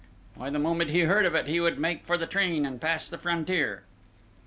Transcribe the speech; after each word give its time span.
Why 0.33 0.49
the 0.49 0.57
moment 0.57 0.89
he 0.89 1.01
heard 1.01 1.25
of 1.27 1.35
it 1.35 1.45
he 1.45 1.59
would 1.59 1.77
make 1.77 2.05
for 2.07 2.17
the 2.17 2.25
train 2.25 2.65
and 2.65 2.81
pass 2.81 3.07
the 3.07 3.19
frontier!" 3.19 3.83